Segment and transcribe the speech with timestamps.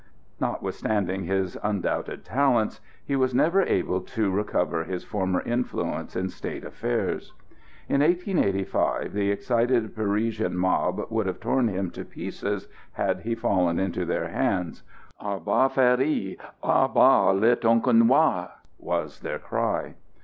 [0.39, 6.65] Notwithstanding his undoubted talents he was never able to recover his former influence in State
[6.65, 7.33] affairs.
[7.87, 13.77] In 1885 the excited Parisian mob would have torn him to pieces had he fallen
[13.79, 14.81] into their hands.
[15.21, 18.49] "À bas Ferry!" "À bas le Tonkinois!"
[18.79, 19.93] was their cry.